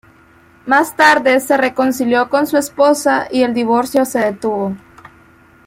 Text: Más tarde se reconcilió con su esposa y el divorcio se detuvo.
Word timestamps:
Más 0.65 0.95
tarde 0.95 1.39
se 1.39 1.57
reconcilió 1.57 2.27
con 2.27 2.47
su 2.47 2.57
esposa 2.57 3.27
y 3.29 3.43
el 3.43 3.53
divorcio 3.53 4.03
se 4.03 4.17
detuvo. 4.17 4.75